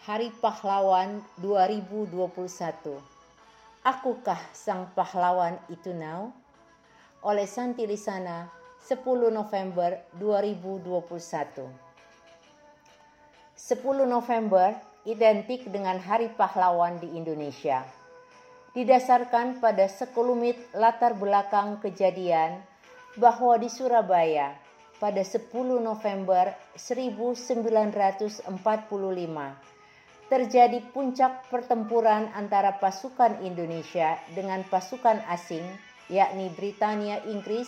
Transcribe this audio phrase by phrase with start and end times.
[0.00, 2.16] Hari Pahlawan 2021
[3.84, 6.32] Akukah sang pahlawan itu now?
[7.20, 8.48] Oleh Santi Lisana
[8.80, 8.96] 10
[9.28, 11.04] November 2021
[13.52, 14.72] 10 November
[15.04, 17.84] identik dengan Hari Pahlawan di Indonesia.
[18.72, 22.56] Didasarkan pada sekelumit latar belakang kejadian
[23.20, 24.56] bahwa di Surabaya
[24.96, 25.44] pada 10
[25.76, 28.48] November 1945
[30.30, 35.66] terjadi puncak pertempuran antara pasukan Indonesia dengan pasukan asing,
[36.06, 37.66] yakni Britania Inggris,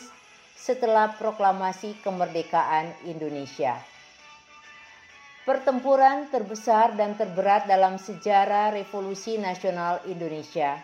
[0.54, 3.82] setelah proklamasi kemerdekaan Indonesia.
[5.42, 10.78] Pertempuran terbesar dan terberat dalam sejarah Revolusi Nasional Indonesia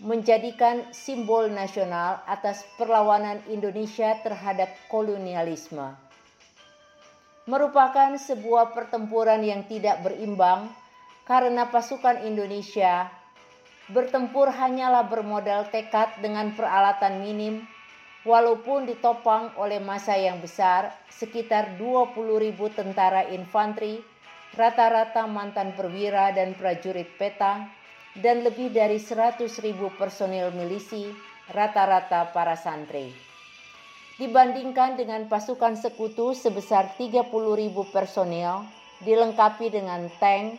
[0.00, 5.92] menjadikan simbol nasional atas perlawanan Indonesia terhadap kolonialisme.
[7.44, 10.72] Merupakan sebuah pertempuran yang tidak berimbang
[11.26, 13.10] karena pasukan Indonesia
[13.90, 17.66] bertempur hanyalah bermodal tekad dengan peralatan minim
[18.26, 24.02] walaupun ditopang oleh masa yang besar sekitar 20 ribu tentara infanteri
[24.54, 27.66] rata-rata mantan perwira dan prajurit peta
[28.18, 31.06] dan lebih dari 100 ribu personil milisi
[31.52, 33.12] rata-rata para santri.
[34.16, 37.28] Dibandingkan dengan pasukan sekutu sebesar 30
[37.60, 38.64] ribu personil
[39.04, 40.56] dilengkapi dengan tank,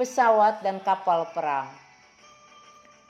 [0.00, 1.68] pesawat, dan kapal perang.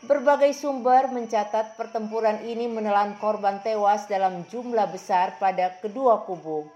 [0.02, 6.66] Berbagai sumber mencatat pertempuran ini menelan korban tewas dalam jumlah besar pada kedua kubu,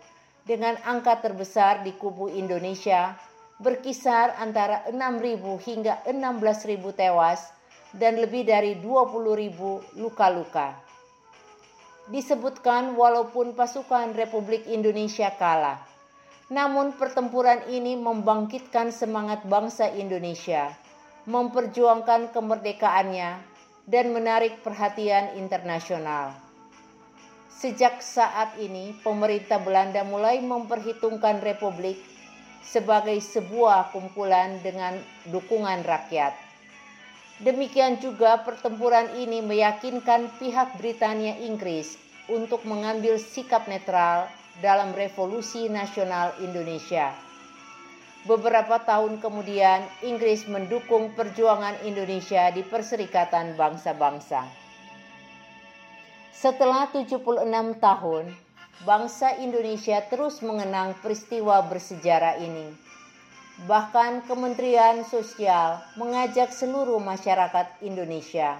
[0.46, 3.18] dengan angka terbesar di kubu Indonesia
[3.58, 7.50] berkisar antara 6.000 hingga 16.000 tewas
[7.90, 10.78] dan lebih dari 20.000 luka-luka.
[12.12, 15.93] Disebutkan walaupun pasukan Republik Indonesia kalah,
[16.52, 20.76] namun pertempuran ini membangkitkan semangat bangsa Indonesia,
[21.24, 23.40] memperjuangkan kemerdekaannya,
[23.84, 26.32] dan menarik perhatian internasional.
[27.48, 31.96] Sejak saat ini, pemerintah Belanda mulai memperhitungkan republik
[32.64, 36.32] sebagai sebuah kumpulan dengan dukungan rakyat.
[37.40, 41.96] Demikian juga pertempuran ini meyakinkan pihak Britania Inggris
[42.28, 44.28] untuk mengambil sikap netral
[44.62, 47.14] dalam Revolusi Nasional Indonesia.
[48.24, 54.48] Beberapa tahun kemudian, Inggris mendukung perjuangan Indonesia di Perserikatan Bangsa-Bangsa.
[56.32, 57.20] Setelah 76
[57.78, 58.24] tahun,
[58.82, 62.72] bangsa Indonesia terus mengenang peristiwa bersejarah ini.
[63.70, 68.58] Bahkan Kementerian Sosial mengajak seluruh masyarakat Indonesia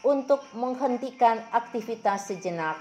[0.00, 2.80] untuk menghentikan aktivitas sejenak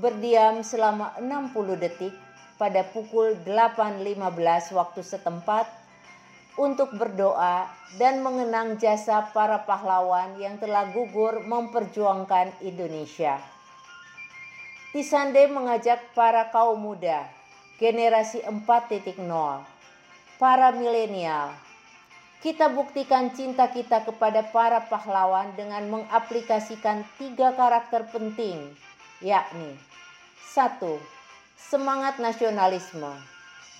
[0.00, 2.14] berdiam selama 60 detik
[2.56, 5.68] pada pukul 8.15 waktu setempat
[6.56, 7.68] untuk berdoa
[8.00, 13.36] dan mengenang jasa para pahlawan yang telah gugur memperjuangkan Indonesia.
[14.96, 17.28] Tisande mengajak para kaum muda,
[17.76, 19.20] generasi 4.0,
[20.40, 21.52] para milenial,
[22.40, 28.72] kita buktikan cinta kita kepada para pahlawan dengan mengaplikasikan tiga karakter penting
[29.24, 29.76] yakni
[30.56, 30.96] satu,
[31.56, 33.12] semangat nasionalisme,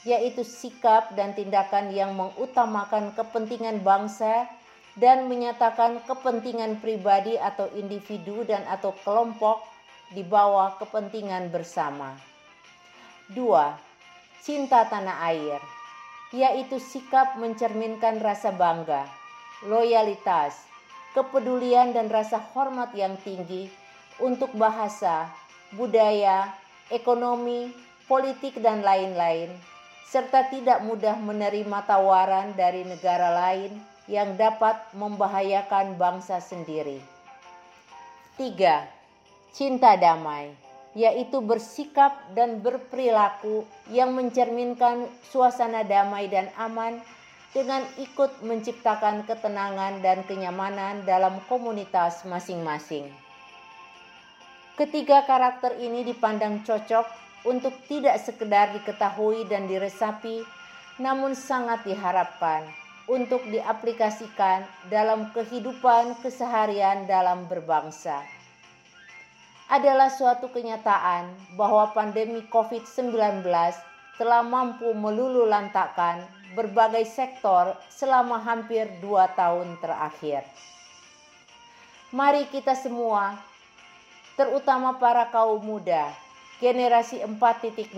[0.05, 4.45] yaitu sikap dan tindakan yang mengutamakan kepentingan bangsa
[4.97, 9.65] dan menyatakan kepentingan pribadi atau individu dan atau kelompok
[10.13, 12.17] di bawah kepentingan bersama.
[13.33, 13.73] Dua,
[14.45, 15.61] cinta tanah air,
[16.37, 19.09] yaitu sikap mencerminkan rasa bangga,
[19.65, 20.61] loyalitas,
[21.17, 23.73] kepedulian dan rasa hormat yang tinggi
[24.23, 25.29] untuk bahasa,
[25.77, 26.53] budaya,
[26.89, 27.73] ekonomi,
[28.07, 29.51] politik, dan lain-lain,
[30.07, 33.75] serta tidak mudah menerima tawaran dari negara lain
[34.07, 37.03] yang dapat membahayakan bangsa sendiri.
[38.39, 38.87] Tiga,
[39.51, 40.55] cinta damai,
[40.95, 47.03] yaitu bersikap dan berperilaku yang mencerminkan suasana damai dan aman
[47.51, 53.26] dengan ikut menciptakan ketenangan dan kenyamanan dalam komunitas masing-masing.
[54.77, 57.09] Ketiga karakter ini dipandang cocok
[57.49, 60.45] untuk tidak sekedar diketahui dan diresapi,
[61.01, 62.61] namun sangat diharapkan
[63.09, 68.21] untuk diaplikasikan dalam kehidupan keseharian dalam berbangsa.
[69.73, 73.49] Adalah suatu kenyataan bahwa pandemi COVID-19
[74.21, 76.21] telah mampu melululantakkan
[76.53, 80.45] berbagai sektor selama hampir dua tahun terakhir.
[82.13, 83.56] Mari kita semua
[84.37, 86.13] terutama para kaum muda,
[86.61, 87.97] generasi 4.0,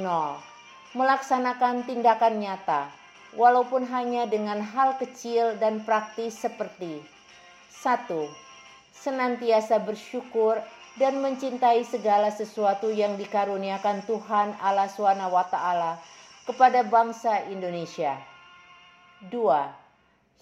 [0.94, 2.88] melaksanakan tindakan nyata
[3.36, 7.02] walaupun hanya dengan hal kecil dan praktis seperti
[7.68, 8.26] satu,
[8.90, 10.58] senantiasa bersyukur
[10.98, 15.54] dan mencintai segala sesuatu yang dikaruniakan Tuhan Allah SWT
[16.42, 18.18] kepada bangsa Indonesia.
[19.30, 19.70] Dua,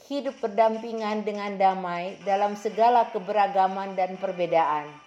[0.09, 5.06] hidup berdampingan dengan damai dalam segala keberagaman dan perbedaan.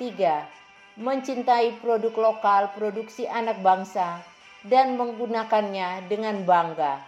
[0.00, 0.48] Tiga,
[0.96, 4.24] mencintai produk lokal produksi anak bangsa
[4.64, 7.04] dan menggunakannya dengan bangga.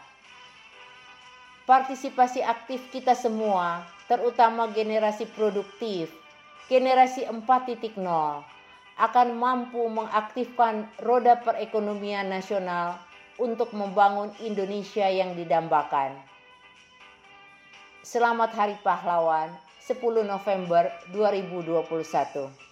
[1.65, 3.81] Partisipasi aktif kita semua,
[4.12, 6.12] terutama generasi produktif,
[6.69, 7.97] generasi 4.0
[9.00, 13.00] akan mampu mengaktifkan roda perekonomian nasional
[13.41, 16.12] untuk membangun Indonesia yang didambakan.
[18.05, 19.49] Selamat Hari Pahlawan
[19.81, 19.97] 10
[20.29, 22.72] November 2021.